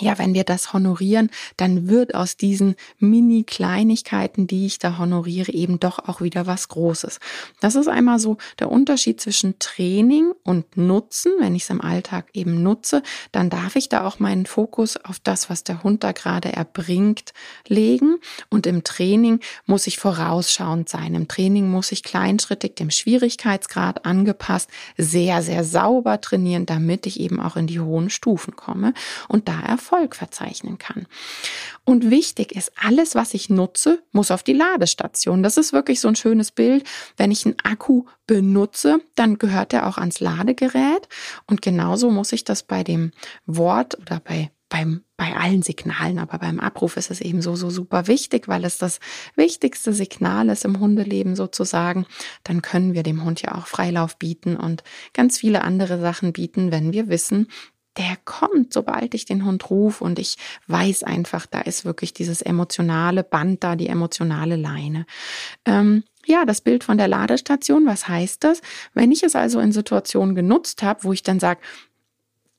ja, 0.00 0.18
wenn 0.18 0.34
wir 0.34 0.44
das 0.44 0.72
honorieren, 0.72 1.30
dann 1.56 1.88
wird 1.88 2.14
aus 2.14 2.36
diesen 2.36 2.74
Mini-Kleinigkeiten, 2.98 4.46
die 4.46 4.66
ich 4.66 4.78
da 4.78 4.98
honoriere, 4.98 5.52
eben 5.52 5.80
doch 5.80 5.98
auch 5.98 6.20
wieder 6.20 6.46
was 6.46 6.68
Großes. 6.68 7.18
Das 7.60 7.74
ist 7.74 7.88
einmal 7.88 8.18
so 8.18 8.36
der 8.58 8.70
Unterschied 8.70 9.20
zwischen 9.20 9.58
Training 9.58 10.32
und 10.44 10.76
Nutzen. 10.76 11.32
Wenn 11.38 11.54
ich 11.54 11.64
es 11.64 11.70
im 11.70 11.80
Alltag 11.80 12.26
eben 12.32 12.62
nutze, 12.62 13.02
dann 13.32 13.50
darf 13.50 13.76
ich 13.76 13.88
da 13.88 14.06
auch 14.06 14.18
meinen 14.18 14.46
Fokus 14.46 14.96
auf 14.96 15.18
das, 15.18 15.50
was 15.50 15.64
der 15.64 15.82
Hund 15.82 16.04
da 16.04 16.12
gerade 16.12 16.52
erbringt, 16.52 17.32
legen. 17.66 18.18
Und 18.50 18.66
im 18.66 18.84
Training 18.84 19.40
muss 19.66 19.86
ich 19.86 19.98
vorausschauend 19.98 20.88
sein. 20.88 21.14
Im 21.14 21.28
Training 21.28 21.68
muss 21.68 21.92
ich 21.92 22.02
kleinschrittig 22.02 22.74
dem 22.74 22.90
Schwierigkeitsgrad 22.90 24.04
angepasst 24.04 24.70
sehr, 24.96 25.42
sehr 25.42 25.64
sauber 25.64 26.20
trainieren, 26.20 26.66
damit 26.66 27.06
ich 27.06 27.20
eben 27.20 27.40
auch 27.40 27.56
in 27.56 27.66
die 27.66 27.80
hohen 27.80 28.10
Stufen 28.10 28.56
komme. 28.56 28.94
Und 29.28 29.48
da 29.48 29.60
Erfolg 29.88 30.14
verzeichnen 30.14 30.76
kann. 30.76 31.06
Und 31.84 32.10
wichtig 32.10 32.52
ist, 32.52 32.72
alles, 32.76 33.14
was 33.14 33.32
ich 33.32 33.48
nutze, 33.48 34.02
muss 34.12 34.30
auf 34.30 34.42
die 34.42 34.52
Ladestation. 34.52 35.42
Das 35.42 35.56
ist 35.56 35.72
wirklich 35.72 36.00
so 36.00 36.08
ein 36.08 36.16
schönes 36.16 36.50
Bild. 36.50 36.84
Wenn 37.16 37.30
ich 37.30 37.46
einen 37.46 37.56
Akku 37.62 38.04
benutze, 38.26 39.00
dann 39.14 39.38
gehört 39.38 39.72
er 39.72 39.86
auch 39.86 39.96
ans 39.96 40.20
Ladegerät. 40.20 41.08
Und 41.46 41.62
genauso 41.62 42.10
muss 42.10 42.32
ich 42.32 42.44
das 42.44 42.62
bei 42.62 42.84
dem 42.84 43.12
Wort 43.46 43.98
oder 43.98 44.20
bei 44.20 44.50
beim, 44.70 45.02
bei 45.16 45.34
allen 45.34 45.62
Signalen, 45.62 46.18
aber 46.18 46.36
beim 46.36 46.60
Abruf 46.60 46.98
ist 46.98 47.10
es 47.10 47.22
eben 47.22 47.40
so, 47.40 47.56
so 47.56 47.70
super 47.70 48.06
wichtig, 48.06 48.48
weil 48.48 48.66
es 48.66 48.76
das 48.76 49.00
wichtigste 49.34 49.94
Signal 49.94 50.50
ist 50.50 50.66
im 50.66 50.78
Hundeleben 50.78 51.36
sozusagen. 51.36 52.04
Dann 52.44 52.60
können 52.60 52.92
wir 52.92 53.02
dem 53.02 53.24
Hund 53.24 53.40
ja 53.40 53.54
auch 53.54 53.66
Freilauf 53.66 54.18
bieten 54.18 54.58
und 54.58 54.84
ganz 55.14 55.38
viele 55.38 55.62
andere 55.64 55.98
Sachen 55.98 56.34
bieten, 56.34 56.70
wenn 56.70 56.92
wir 56.92 57.08
wissen, 57.08 57.48
der 57.98 58.16
kommt, 58.24 58.72
sobald 58.72 59.14
ich 59.14 59.24
den 59.24 59.44
Hund 59.44 59.68
rufe 59.70 60.04
und 60.04 60.18
ich 60.18 60.36
weiß 60.68 61.02
einfach, 61.02 61.46
da 61.46 61.60
ist 61.60 61.84
wirklich 61.84 62.14
dieses 62.14 62.40
emotionale 62.40 63.24
Band 63.24 63.64
da, 63.64 63.76
die 63.76 63.88
emotionale 63.88 64.56
Leine. 64.56 65.04
Ähm, 65.64 66.04
ja, 66.24 66.44
das 66.44 66.60
Bild 66.60 66.84
von 66.84 66.98
der 66.98 67.08
Ladestation, 67.08 67.86
was 67.86 68.06
heißt 68.06 68.44
das? 68.44 68.60
Wenn 68.94 69.10
ich 69.10 69.22
es 69.22 69.34
also 69.34 69.60
in 69.60 69.72
Situationen 69.72 70.34
genutzt 70.34 70.82
habe, 70.82 71.04
wo 71.04 71.12
ich 71.12 71.22
dann 71.22 71.40
sage, 71.40 71.60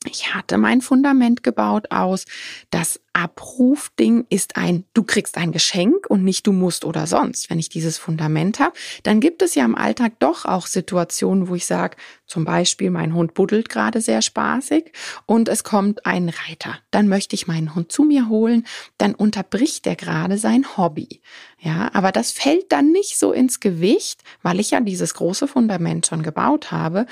ich 0.06 0.34
hatte 0.34 0.58
mein 0.58 0.82
Fundament 0.82 1.44
gebaut 1.44 1.92
aus, 1.92 2.26
das 2.72 3.00
Abrufding 3.20 4.26
ist 4.30 4.56
ein, 4.56 4.86
du 4.94 5.04
kriegst 5.04 5.38
ein 5.38 5.52
Geschenk 5.52 6.10
und 6.10 6.24
nicht 6.24 6.48
du 6.48 6.54
musst 6.54 6.86
oder 6.86 7.06
sonst. 7.06 7.50
Wenn 7.50 7.60
ich 7.60 7.68
dieses 7.68 7.98
Fundament 7.98 8.60
habe, 8.60 8.72
dann 9.04 9.20
gibt 9.20 9.42
es 9.42 9.56
ja 9.56 9.66
im 9.66 9.76
Alltag 9.76 10.14
doch 10.20 10.46
auch 10.46 10.68
Situationen, 10.68 11.50
wo 11.50 11.56
ich 11.56 11.66
sage, 11.66 11.98
zum 12.26 12.46
Beispiel, 12.46 12.92
mein 12.92 13.14
Hund 13.14 13.34
buddelt 13.34 13.68
gerade 13.68 14.00
sehr 14.00 14.22
spaßig 14.22 14.94
und 15.26 15.50
es 15.50 15.66
kommt 15.66 16.06
ein 16.06 16.30
Reiter. 16.30 16.78
Dann 16.92 17.10
möchte 17.10 17.36
ich 17.36 17.48
meinen 17.48 17.76
Hund 17.76 17.92
zu 17.92 18.04
mir 18.04 18.30
holen, 18.30 18.66
dann 18.98 19.16
unterbricht 19.16 19.86
er 19.86 19.96
gerade 19.96 20.38
sein 20.38 20.78
Hobby. 20.78 21.22
Ja, 21.62 21.90
aber 21.94 22.14
das 22.14 22.32
fällt 22.32 22.72
dann 22.72 22.92
nicht 22.92 23.20
so 23.20 23.34
ins 23.34 23.60
Gewicht, 23.60 24.24
weil 24.42 24.62
ich 24.62 24.72
ja 24.72 24.80
dieses 24.80 25.14
große 25.14 25.46
Fundament 25.48 26.08
schon 26.08 26.24
gebaut 26.24 26.72
habe. 26.72 27.06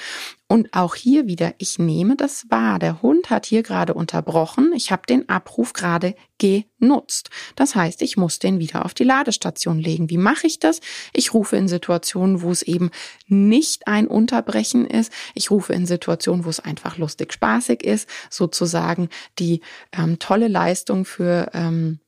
Und 0.48 0.74
auch 0.74 0.96
hier 0.96 1.28
wieder, 1.28 1.54
ich 1.58 1.80
nehme 1.80 2.16
das 2.16 2.46
wahr. 2.50 2.80
Der 2.80 3.02
Hund 3.02 3.30
hat 3.30 3.46
hier 3.46 3.64
gerade 3.64 3.94
unterbrochen. 3.94 4.72
Ich 4.74 4.94
habe 4.94 5.02
den 5.10 5.28
Abruf 5.28 5.74
gerade 5.74 5.97
genutzt. 6.38 7.30
Das 7.56 7.76
heißt, 7.76 8.02
ich 8.02 8.18
muss 8.18 8.40
den 8.40 8.60
wieder 8.60 8.86
auf 8.86 8.94
die 8.94 9.04
Ladestation 9.04 9.80
legen. 9.80 10.10
Wie 10.10 10.18
mache 10.18 10.48
ich 10.48 10.60
das? 10.60 10.82
Ich 11.14 11.34
rufe 11.34 11.58
in 11.58 11.68
Situationen, 11.68 12.42
wo 12.42 12.52
es 12.52 12.62
eben 12.62 12.92
nicht 13.28 13.88
ein 13.88 14.08
Unterbrechen 14.08 14.86
ist. 14.86 15.12
Ich 15.34 15.52
rufe 15.52 15.74
in 15.74 15.86
Situationen, 15.86 16.46
wo 16.46 16.50
es 16.50 16.60
einfach 16.60 16.98
lustig, 16.98 17.34
spaßig 17.34 17.84
ist, 17.84 18.10
sozusagen 18.30 19.10
die 19.40 19.62
ähm, 19.92 20.20
tolle 20.20 20.48
Leistung 20.48 21.06
für 21.06 21.50
ähm, 21.54 22.00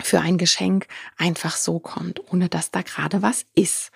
für 0.00 0.20
ein 0.20 0.38
Geschenk 0.38 0.86
einfach 1.16 1.56
so 1.56 1.78
kommt, 1.78 2.32
ohne 2.32 2.48
dass 2.48 2.70
da 2.70 2.82
gerade 2.82 3.22
was 3.22 3.46
ist. 3.54 3.90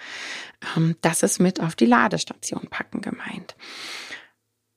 Ähm, 0.77 0.97
das 1.01 1.23
ist 1.23 1.41
mit 1.41 1.61
auf 1.61 1.75
die 1.75 1.87
Ladestation 1.87 2.69
packen 2.71 3.01
gemeint. 3.01 3.57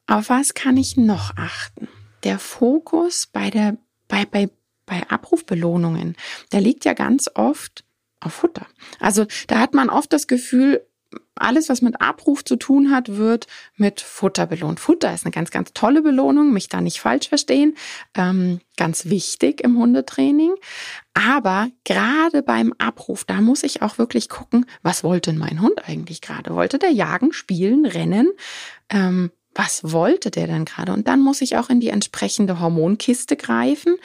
Auf 0.08 0.30
was 0.30 0.54
kann 0.54 0.78
ich 0.78 0.98
noch 0.98 1.38
achten? 1.38 1.88
Der 2.24 2.40
Fokus 2.40 3.28
bei 3.28 3.50
der, 3.50 3.78
bei, 4.10 4.26
bei, 4.26 4.50
bei 4.86 5.10
Abrufbelohnungen, 5.10 6.18
der 6.52 6.60
liegt 6.60 6.84
ja 6.84 6.94
ganz 6.94 7.30
oft 7.34 7.86
auf 8.20 8.34
Futter. 8.34 8.68
Also 9.00 9.26
da 9.48 9.60
hat 9.60 9.74
man 9.74 9.90
oft 9.90 10.12
das 10.12 10.28
Gefühl, 10.28 10.86
alles, 11.36 11.70
was 11.70 11.82
mit 11.82 12.02
Abruf 12.02 12.44
zu 12.44 12.56
tun 12.58 12.92
hat, 12.92 13.16
wird 13.16 13.48
mit 13.78 14.02
Futter 14.02 14.46
belohnt. 14.46 14.80
Futter 14.80 15.14
ist 15.14 15.26
eine 15.26 15.32
ganz, 15.32 15.52
ganz 15.52 15.72
tolle 15.74 16.02
Belohnung, 16.02 16.52
mich 16.52 16.68
da 16.70 16.82
nicht 16.82 17.00
falsch 17.00 17.30
verstehen. 17.30 17.76
Ähm, 18.14 18.60
ganz 18.78 19.06
wichtig 19.06 19.62
im 19.62 19.78
Hundetraining. 19.78 20.54
Aber 21.14 21.70
gerade 21.86 22.44
beim 22.44 22.74
Abruf, 22.78 23.24
da 23.24 23.42
muss 23.42 23.64
ich 23.64 23.82
auch 23.82 23.98
wirklich 23.98 24.30
gucken, 24.30 24.66
was 24.84 25.04
wollte 25.04 25.34
mein 25.34 25.62
Hund 25.62 25.88
eigentlich 25.88 26.22
gerade? 26.22 26.54
Wollte 26.54 26.78
der 26.78 26.92
jagen, 26.92 27.32
spielen, 27.34 27.86
rennen? 27.86 28.30
Ähm, 28.90 29.32
was 29.56 29.82
wollte 29.84 30.30
der 30.30 30.48
denn 30.48 30.66
gerade? 30.66 30.94
Und 30.94 31.08
dann 31.08 31.22
muss 31.22 31.42
ich 31.42 31.58
auch 31.58 31.70
in 31.70 31.80
die 31.80 31.90
entsprechende 31.90 32.60
Hormonkiste 32.60 33.36
greifen 33.36 33.96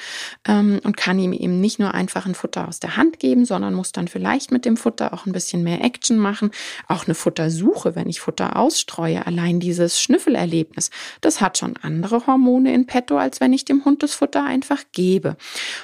ähm, 0.49 0.81
und 0.85 0.97
kann 0.97 1.19
ihm 1.19 1.33
eben 1.33 1.61
nicht 1.61 1.79
nur 1.79 1.95
einfach 1.95 2.27
ein 2.27 2.35
Futter 2.35 2.67
aus 2.67 2.81
der 2.81 2.97
Hand 2.97 3.19
geben, 3.19 3.45
sondern 3.45 3.75
muss 3.75 3.93
dann 3.93 4.09
vielleicht 4.09 4.51
mit 4.51 4.65
dem 4.65 4.77
Futter 4.77 5.13
auch 5.13 5.27
ein 5.27 5.33
bisschen 5.33 5.63
mehr 5.63 5.85
Action 5.85 6.17
machen. 6.17 6.51
Auch 6.89 7.05
eine 7.05 7.15
Futtersuche, 7.15 7.95
wenn 7.95 8.09
ich 8.09 8.21
Futter 8.21 8.57
ausstreue. 8.57 9.27
Allein 9.27 9.61
dieses 9.61 10.01
Schnüffelerlebnis, 10.01 10.91
das 11.21 11.41
hat 11.41 11.59
schon 11.59 11.77
andere 11.77 12.27
Hormone 12.27 12.73
in 12.73 12.87
petto, 12.87 13.19
als 13.19 13.41
wenn 13.41 13.53
ich 13.53 13.65
dem 13.65 13.85
Hund 13.85 14.03
das 14.03 14.15
Futter 14.15 14.45
einfach 14.45 14.83
gebe. 14.93 15.37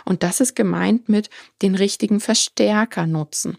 Und 0.05 0.23
das 0.23 0.41
ist 0.41 0.57
gemeint 0.57 1.09
mit 1.09 1.29
den 1.61 1.75
richtigen 1.75 2.21
Verstärker 2.21 3.07
nutzen. 3.07 3.59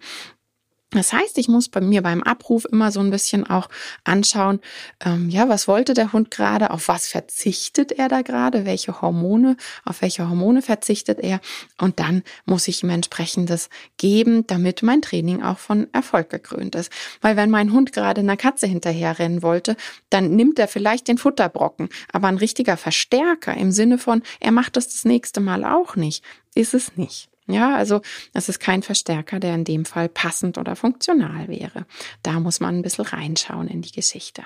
Das 0.93 1.13
heißt, 1.13 1.37
ich 1.37 1.47
muss 1.47 1.69
bei 1.69 1.79
mir 1.79 2.01
beim 2.01 2.21
Abruf 2.21 2.65
immer 2.65 2.91
so 2.91 2.99
ein 2.99 3.11
bisschen 3.11 3.49
auch 3.49 3.69
anschauen, 4.03 4.59
ähm, 4.99 5.29
ja, 5.29 5.47
was 5.47 5.69
wollte 5.69 5.93
der 5.93 6.11
Hund 6.11 6.31
gerade, 6.31 6.69
auf 6.69 6.89
was 6.89 7.07
verzichtet 7.07 7.93
er 7.93 8.09
da 8.09 8.21
gerade, 8.23 8.65
welche 8.65 9.01
Hormone, 9.01 9.55
auf 9.85 10.01
welche 10.01 10.27
Hormone 10.27 10.61
verzichtet 10.61 11.19
er 11.21 11.39
und 11.79 12.01
dann 12.01 12.23
muss 12.45 12.67
ich 12.67 12.83
ihm 12.83 12.89
entsprechendes 12.89 13.69
geben, 13.95 14.45
damit 14.47 14.83
mein 14.83 15.01
Training 15.01 15.41
auch 15.41 15.59
von 15.59 15.87
Erfolg 15.93 16.29
gekrönt 16.29 16.75
ist. 16.75 16.91
Weil 17.21 17.37
wenn 17.37 17.49
mein 17.49 17.71
Hund 17.71 17.93
gerade 17.93 18.19
einer 18.19 18.35
Katze 18.35 18.67
hinterherrennen 18.67 19.41
wollte, 19.41 19.77
dann 20.09 20.35
nimmt 20.35 20.59
er 20.59 20.67
vielleicht 20.67 21.07
den 21.07 21.17
Futterbrocken, 21.17 21.87
aber 22.11 22.27
ein 22.27 22.37
richtiger 22.37 22.75
Verstärker 22.75 23.55
im 23.55 23.71
Sinne 23.71 23.97
von, 23.97 24.23
er 24.41 24.51
macht 24.51 24.75
das 24.75 24.89
das 24.89 25.05
nächste 25.05 25.39
Mal 25.39 25.63
auch 25.63 25.95
nicht, 25.95 26.21
ist 26.53 26.73
es 26.73 26.97
nicht. 26.97 27.30
Ja, 27.47 27.75
also 27.75 28.01
es 28.33 28.49
ist 28.49 28.59
kein 28.59 28.83
Verstärker, 28.83 29.39
der 29.39 29.55
in 29.55 29.63
dem 29.63 29.85
Fall 29.85 30.09
passend 30.09 30.57
oder 30.57 30.75
funktional 30.75 31.47
wäre. 31.47 31.85
Da 32.23 32.39
muss 32.39 32.59
man 32.59 32.77
ein 32.77 32.81
bisschen 32.81 33.05
reinschauen 33.05 33.67
in 33.67 33.81
die 33.81 33.91
Geschichte. 33.91 34.43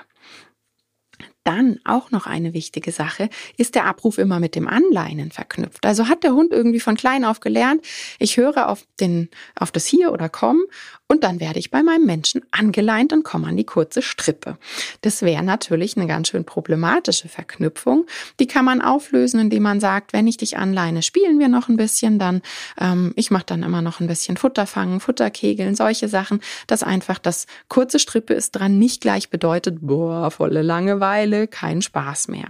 Dann 1.45 1.79
auch 1.85 2.11
noch 2.11 2.25
eine 2.25 2.53
wichtige 2.53 2.91
Sache, 2.91 3.29
ist 3.55 3.75
der 3.75 3.85
Abruf 3.85 4.17
immer 4.17 4.41
mit 4.41 4.55
dem 4.55 4.67
Anleinen 4.67 5.31
verknüpft. 5.31 5.85
Also 5.85 6.09
hat 6.09 6.23
der 6.23 6.33
Hund 6.33 6.51
irgendwie 6.51 6.81
von 6.81 6.95
klein 6.95 7.23
auf 7.23 7.39
gelernt, 7.39 7.85
ich 8.19 8.35
höre 8.35 8.67
auf, 8.67 8.85
den, 8.99 9.29
auf 9.55 9.71
das 9.71 9.85
Hier 9.85 10.11
oder 10.11 10.27
Komm 10.27 10.63
und 11.07 11.23
dann 11.23 11.39
werde 11.39 11.59
ich 11.59 11.69
bei 11.69 11.83
meinem 11.83 12.05
Menschen 12.05 12.41
angeleint 12.49 13.13
und 13.13 13.23
komme 13.23 13.47
an 13.47 13.57
die 13.57 13.63
kurze 13.63 14.01
Strippe. 14.01 14.57
Das 15.01 15.21
wäre 15.21 15.43
natürlich 15.43 15.97
eine 15.97 16.07
ganz 16.07 16.29
schön 16.29 16.45
problematische 16.45 17.29
Verknüpfung. 17.29 18.07
Die 18.39 18.47
kann 18.47 18.65
man 18.65 18.81
auflösen, 18.81 19.39
indem 19.39 19.63
man 19.63 19.79
sagt, 19.79 20.13
wenn 20.13 20.25
ich 20.25 20.37
dich 20.37 20.57
anleine, 20.57 21.03
spielen 21.03 21.37
wir 21.37 21.47
noch 21.47 21.69
ein 21.69 21.77
bisschen, 21.77 22.17
dann 22.17 22.41
ähm, 22.79 23.13
ich 23.15 23.29
mache 23.29 23.45
dann 23.45 23.61
immer 23.61 23.83
noch 23.83 23.99
ein 23.99 24.07
bisschen 24.07 24.35
Futter 24.35 24.65
fangen, 24.65 24.99
Futter 24.99 25.29
kegeln, 25.29 25.75
solche 25.75 26.07
Sachen, 26.07 26.39
dass 26.65 26.81
einfach 26.81 27.19
das 27.19 27.45
kurze 27.69 27.99
Strippe 27.99 28.33
ist 28.33 28.53
dran 28.53 28.79
nicht 28.79 29.01
gleich 29.01 29.29
bedeutet, 29.29 29.77
boah, 29.81 30.31
volle 30.31 30.63
Langeweile, 30.63 31.34
kein 31.47 31.81
Spaß 31.81 32.27
mehr. 32.29 32.47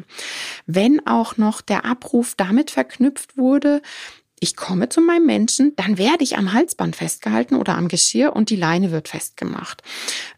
Wenn 0.66 1.06
auch 1.06 1.38
noch 1.38 1.62
der 1.62 1.86
Abruf 1.86 2.36
damit 2.36 2.72
verknüpft 2.72 3.38
wurde, 3.38 3.82
ich 4.40 4.56
komme 4.56 4.90
zu 4.90 5.02
meinem 5.02 5.26
Menschen, 5.26 5.76
dann 5.76 5.98
werde 5.98 6.24
ich 6.24 6.38
am 6.38 6.52
Halsband 6.52 6.96
festgehalten 6.96 7.56
oder 7.56 7.78
am 7.78 7.88
Geschirr 7.88 8.36
und 8.36 8.50
die 8.50 8.58
Leine 8.58 8.92
wird 8.92 9.08
festgemacht. 9.08 9.82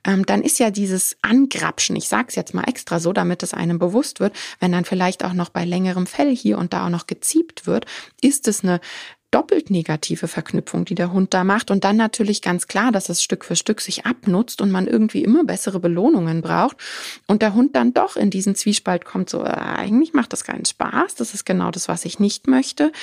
Ähm, 0.06 0.26
dann 0.26 0.44
ist 0.44 0.60
ja 0.60 0.70
dieses 0.70 1.18
Angrapschen, 1.24 1.96
ich 1.96 2.08
sage 2.08 2.28
es 2.30 2.36
jetzt 2.36 2.54
mal 2.54 2.64
extra 2.64 3.00
so, 3.00 3.12
damit 3.12 3.42
es 3.42 3.54
einem 3.54 3.80
bewusst 3.80 4.20
wird, 4.20 4.34
wenn 4.60 4.72
dann 4.72 4.86
vielleicht 4.86 5.26
auch 5.26 5.34
noch 5.34 5.50
bei 5.50 5.66
längerem 5.66 6.06
Fell 6.06 6.34
hier 6.36 6.58
und 6.58 6.74
da 6.74 6.86
auch 6.86 6.90
noch 6.90 7.08
geziebt 7.08 7.66
wird, 7.66 7.86
ist 8.22 8.48
es 8.48 8.64
eine 8.64 8.80
doppelt 9.32 9.70
negative 9.70 10.28
Verknüpfung, 10.30 10.86
die 10.86 10.96
der 10.96 11.12
Hund 11.12 11.34
da 11.34 11.44
macht. 11.44 11.70
Und 11.70 11.84
dann 11.84 11.98
natürlich 11.98 12.42
ganz 12.42 12.68
klar, 12.68 12.94
dass 12.94 13.10
es 13.10 13.22
Stück 13.22 13.44
für 13.44 13.58
Stück 13.58 13.82
sich 13.82 14.06
abnutzt 14.06 14.62
und 14.62 14.72
man 14.72 14.88
irgendwie 14.88 15.22
immer 15.24 15.44
bessere 15.44 15.82
Belohnungen 15.82 16.42
braucht. 16.42 16.78
Und 17.28 17.42
der 17.42 17.54
Hund 17.54 17.76
dann 17.76 17.94
doch 17.94 18.16
in 18.16 18.30
diesen 18.30 18.56
Zwiespalt 18.56 19.04
kommt, 19.04 19.30
so, 19.30 19.44
äh, 19.44 19.50
eigentlich 19.50 20.14
macht 20.14 20.32
das 20.32 20.46
keinen 20.46 20.64
Spaß. 20.64 21.16
Das 21.16 21.34
ist 21.34 21.46
genau 21.46 21.72
das, 21.72 21.90
was 21.90 22.06
ich 22.06 22.20
nicht 22.20 22.48
möchte. 22.48 22.94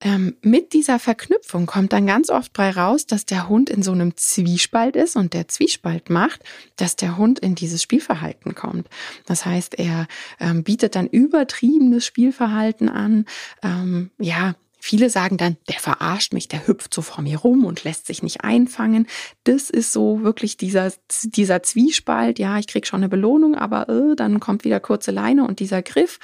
Ähm, 0.00 0.36
mit 0.42 0.72
dieser 0.72 0.98
Verknüpfung 0.98 1.66
kommt 1.66 1.92
dann 1.92 2.06
ganz 2.06 2.28
oft 2.28 2.52
bei 2.54 2.70
raus, 2.70 3.06
dass 3.06 3.24
der 3.24 3.48
Hund 3.48 3.70
in 3.70 3.84
so 3.84 3.92
einem 3.92 4.16
Zwiespalt 4.16 4.96
ist 4.96 5.14
und 5.14 5.32
der 5.32 5.46
Zwiespalt 5.46 6.10
macht, 6.10 6.42
dass 6.74 6.96
der 6.96 7.16
Hund 7.16 7.38
in 7.38 7.54
dieses 7.54 7.82
Spielverhalten 7.82 8.56
kommt. 8.56 8.88
Das 9.26 9.46
heißt, 9.46 9.78
er 9.78 10.08
ähm, 10.40 10.64
bietet 10.64 10.96
dann 10.96 11.06
übertriebenes 11.06 12.04
Spielverhalten 12.04 12.88
an. 12.88 13.26
Ähm, 13.62 14.10
ja, 14.18 14.54
Viele 14.80 15.10
sagen 15.10 15.36
dann, 15.36 15.56
der 15.68 15.80
verarscht 15.80 16.32
mich, 16.32 16.46
der 16.46 16.66
hüpft 16.66 16.94
so 16.94 17.02
vor 17.02 17.22
mir 17.22 17.38
rum 17.38 17.64
und 17.64 17.84
lässt 17.84 18.06
sich 18.06 18.22
nicht 18.22 18.42
einfangen. 18.42 19.06
Das 19.44 19.70
ist 19.70 19.92
so 19.92 20.22
wirklich 20.22 20.56
dieser, 20.56 20.92
dieser 21.24 21.62
Zwiespalt. 21.62 22.38
Ja, 22.38 22.58
ich 22.58 22.68
krieg 22.68 22.86
schon 22.86 23.00
eine 23.00 23.08
Belohnung, 23.08 23.56
aber 23.56 23.88
äh, 23.88 24.14
dann 24.14 24.38
kommt 24.38 24.64
wieder 24.64 24.78
kurze 24.78 25.10
Leine 25.10 25.46
und 25.46 25.58
dieser 25.58 25.82
Griff. 25.82 26.20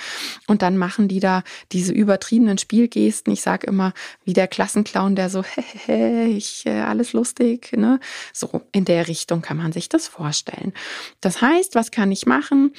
Und 0.46 0.62
dann 0.62 0.78
machen 0.78 1.08
die 1.08 1.20
da 1.20 1.42
diese 1.72 1.92
übertriebenen 1.92 2.58
Spielgesten. 2.58 3.32
Ich 3.32 3.42
sage 3.42 3.66
immer, 3.66 3.92
wie 4.24 4.34
der 4.34 4.46
Klassenclown, 4.46 5.16
der 5.16 5.30
so, 5.30 5.42
hehehe, 5.86 6.28
ich, 6.28 6.64
äh, 6.66 6.80
alles 6.80 7.12
lustig. 7.12 7.72
Ne? 7.76 7.98
So 8.32 8.62
in 8.72 8.84
der 8.84 9.08
Richtung 9.08 9.42
kann 9.42 9.56
man 9.56 9.72
sich 9.72 9.88
das 9.88 10.06
vorstellen. 10.06 10.72
Das 11.20 11.42
heißt, 11.42 11.74
was 11.74 11.90
kann 11.90 12.12
ich 12.12 12.26
machen? 12.26 12.72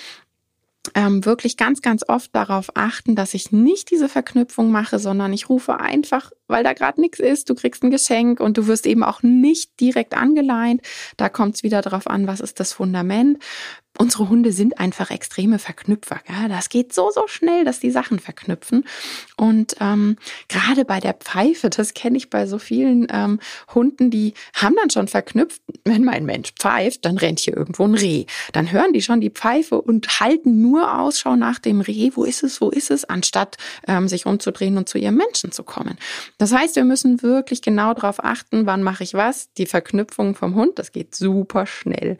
Ähm, 0.93 1.25
wirklich 1.25 1.57
ganz, 1.57 1.81
ganz 1.81 2.03
oft 2.07 2.35
darauf 2.35 2.69
achten, 2.75 3.15
dass 3.15 3.33
ich 3.33 3.51
nicht 3.51 3.91
diese 3.91 4.09
Verknüpfung 4.09 4.71
mache, 4.71 4.99
sondern 4.99 5.33
ich 5.33 5.49
rufe 5.49 5.79
einfach, 5.79 6.31
weil 6.47 6.63
da 6.63 6.73
gerade 6.73 7.01
nichts 7.01 7.19
ist, 7.19 7.49
du 7.49 7.55
kriegst 7.55 7.83
ein 7.83 7.91
Geschenk 7.91 8.39
und 8.39 8.57
du 8.57 8.67
wirst 8.67 8.85
eben 8.85 9.03
auch 9.03 9.23
nicht 9.23 9.79
direkt 9.79 10.15
angeleint. 10.15 10.81
Da 11.17 11.29
kommt 11.29 11.55
es 11.55 11.63
wieder 11.63 11.81
darauf 11.81 12.07
an, 12.07 12.27
was 12.27 12.39
ist 12.39 12.59
das 12.59 12.73
Fundament 12.73 13.39
unsere 13.97 14.29
Hunde 14.29 14.51
sind 14.51 14.79
einfach 14.79 15.11
extreme 15.11 15.59
Verknüpfer. 15.59 16.19
Gell? 16.25 16.49
Das 16.49 16.69
geht 16.69 16.93
so, 16.93 17.11
so 17.11 17.27
schnell, 17.27 17.65
dass 17.65 17.79
die 17.79 17.91
Sachen 17.91 18.19
verknüpfen. 18.19 18.85
Und 19.37 19.75
ähm, 19.79 20.17
gerade 20.47 20.85
bei 20.85 20.99
der 20.99 21.13
Pfeife, 21.13 21.69
das 21.69 21.93
kenne 21.93 22.17
ich 22.17 22.29
bei 22.29 22.47
so 22.47 22.59
vielen 22.59 23.07
ähm, 23.11 23.39
Hunden, 23.73 24.11
die 24.11 24.33
haben 24.53 24.75
dann 24.75 24.89
schon 24.89 25.07
verknüpft, 25.07 25.61
wenn 25.83 26.03
mein 26.03 26.25
Mensch 26.25 26.53
pfeift, 26.59 27.05
dann 27.05 27.17
rennt 27.17 27.39
hier 27.39 27.55
irgendwo 27.55 27.83
ein 27.83 27.95
Reh. 27.95 28.25
Dann 28.51 28.71
hören 28.71 28.93
die 28.93 29.01
schon 29.01 29.21
die 29.21 29.29
Pfeife 29.29 29.81
und 29.81 30.19
halten 30.19 30.61
nur 30.61 30.99
Ausschau 30.99 31.35
nach 31.35 31.59
dem 31.59 31.81
Reh. 31.81 32.11
Wo 32.15 32.23
ist 32.23 32.43
es, 32.43 32.61
wo 32.61 32.69
ist 32.69 32.91
es, 32.91 33.05
anstatt 33.05 33.57
ähm, 33.87 34.07
sich 34.07 34.25
umzudrehen 34.25 34.77
und 34.77 34.89
zu 34.89 34.97
ihrem 34.97 35.15
Menschen 35.15 35.51
zu 35.51 35.63
kommen. 35.63 35.97
Das 36.37 36.51
heißt, 36.51 36.75
wir 36.75 36.83
müssen 36.83 37.21
wirklich 37.21 37.61
genau 37.61 37.93
darauf 37.93 38.23
achten, 38.23 38.65
wann 38.65 38.83
mache 38.83 39.03
ich 39.03 39.13
was. 39.13 39.51
Die 39.53 39.65
Verknüpfung 39.65 40.35
vom 40.35 40.55
Hund, 40.55 40.79
das 40.79 40.91
geht 40.91 41.15
super 41.15 41.65
schnell. 41.65 42.17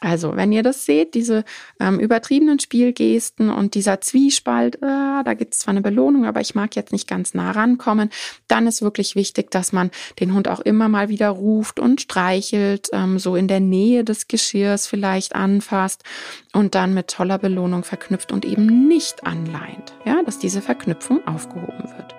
Also, 0.00 0.36
wenn 0.36 0.52
ihr 0.52 0.62
das 0.62 0.84
seht, 0.84 1.15
diese 1.16 1.44
ähm, 1.80 1.98
übertriebenen 1.98 2.60
Spielgesten 2.60 3.50
und 3.50 3.74
dieser 3.74 4.00
Zwiespalt, 4.00 4.76
äh, 4.76 5.24
da 5.24 5.34
gibt 5.34 5.54
es 5.54 5.60
zwar 5.60 5.72
eine 5.72 5.80
Belohnung, 5.80 6.26
aber 6.26 6.40
ich 6.40 6.54
mag 6.54 6.76
jetzt 6.76 6.92
nicht 6.92 7.08
ganz 7.08 7.34
nah 7.34 7.50
rankommen, 7.50 8.10
dann 8.46 8.68
ist 8.68 8.82
wirklich 8.82 9.16
wichtig, 9.16 9.50
dass 9.50 9.72
man 9.72 9.90
den 10.20 10.34
Hund 10.34 10.46
auch 10.46 10.60
immer 10.60 10.88
mal 10.88 11.08
wieder 11.08 11.30
ruft 11.30 11.80
und 11.80 12.00
streichelt, 12.00 12.90
ähm, 12.92 13.18
so 13.18 13.34
in 13.34 13.48
der 13.48 13.60
Nähe 13.60 14.04
des 14.04 14.28
Geschirrs 14.28 14.86
vielleicht 14.86 15.34
anfasst 15.34 16.04
und 16.52 16.74
dann 16.74 16.94
mit 16.94 17.08
toller 17.08 17.38
Belohnung 17.38 17.82
verknüpft 17.82 18.30
und 18.30 18.44
eben 18.44 18.86
nicht 18.86 19.26
anleint, 19.26 19.94
ja, 20.04 20.22
dass 20.22 20.38
diese 20.38 20.62
Verknüpfung 20.62 21.26
aufgehoben 21.26 21.90
wird. 21.96 22.14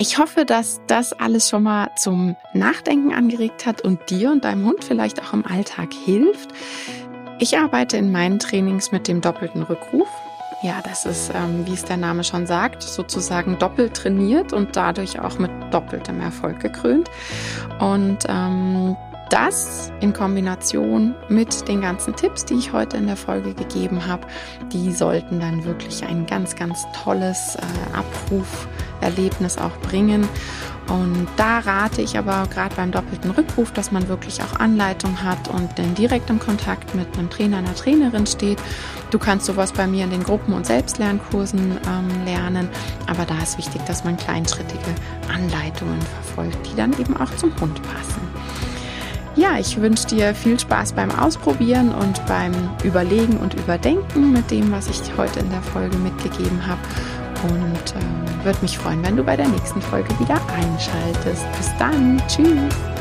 Ich 0.00 0.16
hoffe, 0.16 0.44
dass 0.44 0.80
das 0.86 1.12
alles 1.12 1.48
schon 1.48 1.64
mal 1.64 1.90
zum 1.96 2.36
Nachdenken 2.54 3.12
angeregt 3.12 3.66
hat 3.66 3.80
und 3.80 3.98
dir 4.10 4.30
und 4.30 4.44
deinem 4.44 4.64
Hund 4.64 4.84
vielleicht 4.84 5.20
auch 5.20 5.32
im 5.32 5.44
Alltag 5.44 5.92
hilft. 5.92 6.50
Ich 7.40 7.56
arbeite 7.56 7.96
in 7.96 8.10
meinen 8.10 8.40
Trainings 8.40 8.90
mit 8.90 9.06
dem 9.06 9.20
doppelten 9.20 9.62
Rückruf. 9.62 10.08
Ja, 10.60 10.80
das 10.82 11.06
ist, 11.06 11.30
ähm, 11.32 11.64
wie 11.66 11.74
es 11.74 11.84
der 11.84 11.96
Name 11.96 12.24
schon 12.24 12.48
sagt, 12.48 12.82
sozusagen 12.82 13.60
doppelt 13.60 13.94
trainiert 13.94 14.52
und 14.52 14.74
dadurch 14.74 15.20
auch 15.20 15.38
mit 15.38 15.50
doppeltem 15.70 16.20
Erfolg 16.20 16.58
gekrönt. 16.58 17.08
Und 17.78 18.18
ähm, 18.28 18.96
das 19.30 19.92
in 20.00 20.12
Kombination 20.12 21.14
mit 21.28 21.68
den 21.68 21.82
ganzen 21.82 22.16
Tipps, 22.16 22.44
die 22.44 22.54
ich 22.54 22.72
heute 22.72 22.96
in 22.96 23.06
der 23.06 23.16
Folge 23.16 23.54
gegeben 23.54 24.04
habe, 24.04 24.26
die 24.72 24.92
sollten 24.92 25.38
dann 25.38 25.64
wirklich 25.64 26.04
ein 26.04 26.26
ganz, 26.26 26.56
ganz 26.56 26.86
tolles 27.04 27.56
äh, 27.56 27.96
Abruferlebnis 27.96 29.58
auch 29.58 29.76
bringen. 29.82 30.28
Und 30.88 31.26
da 31.36 31.58
rate 31.58 32.00
ich 32.00 32.16
aber 32.16 32.46
gerade 32.52 32.74
beim 32.74 32.90
doppelten 32.90 33.30
Rückruf, 33.30 33.72
dass 33.72 33.92
man 33.92 34.08
wirklich 34.08 34.42
auch 34.42 34.58
Anleitung 34.58 35.22
hat 35.22 35.48
und 35.48 35.78
in 35.78 35.94
direktem 35.94 36.38
Kontakt 36.38 36.94
mit 36.94 37.06
einem 37.16 37.28
Trainer, 37.28 37.58
einer 37.58 37.74
Trainerin 37.74 38.26
steht. 38.26 38.58
Du 39.10 39.18
kannst 39.18 39.46
sowas 39.46 39.72
bei 39.72 39.86
mir 39.86 40.04
in 40.04 40.10
den 40.10 40.22
Gruppen- 40.22 40.54
und 40.54 40.66
Selbstlernkursen 40.66 41.72
ähm, 41.72 42.24
lernen, 42.24 42.68
aber 43.06 43.24
da 43.26 43.38
ist 43.42 43.58
wichtig, 43.58 43.82
dass 43.86 44.04
man 44.04 44.16
kleinschrittige 44.16 44.94
Anleitungen 45.32 46.00
verfolgt, 46.00 46.58
die 46.70 46.76
dann 46.76 46.98
eben 46.98 47.16
auch 47.16 47.34
zum 47.36 47.52
Hund 47.60 47.80
passen. 47.82 48.22
Ja, 49.36 49.56
ich 49.56 49.80
wünsche 49.80 50.08
dir 50.08 50.34
viel 50.34 50.58
Spaß 50.58 50.94
beim 50.94 51.12
Ausprobieren 51.12 51.94
und 51.94 52.26
beim 52.26 52.52
Überlegen 52.82 53.36
und 53.36 53.54
Überdenken 53.54 54.32
mit 54.32 54.50
dem, 54.50 54.72
was 54.72 54.88
ich 54.88 55.00
heute 55.16 55.38
in 55.38 55.50
der 55.50 55.62
Folge 55.62 55.96
mitgegeben 55.98 56.66
habe. 56.66 56.80
Und 57.44 57.94
äh, 57.94 58.44
würde 58.44 58.58
mich 58.62 58.76
freuen, 58.76 59.00
wenn 59.04 59.16
du 59.16 59.22
bei 59.22 59.36
der 59.36 59.46
nächsten 59.46 59.80
Folge 59.80 60.08
wieder 60.18 60.40
einschaltest. 60.58 61.46
Bis 61.56 61.70
dann. 61.78 62.20
Tschüss. 62.28 62.97